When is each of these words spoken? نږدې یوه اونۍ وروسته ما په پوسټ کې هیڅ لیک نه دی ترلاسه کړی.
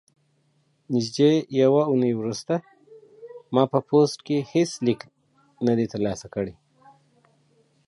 نږدې 0.93 1.31
یوه 1.61 1.81
اونۍ 1.89 2.13
وروسته 2.15 2.53
ما 3.53 3.63
په 3.71 3.79
پوسټ 3.87 4.17
کې 4.27 4.37
هیڅ 4.51 4.71
لیک 4.85 5.01
نه 5.67 5.73
دی 5.77 5.85
ترلاسه 5.93 6.27
کړی. 6.35 6.53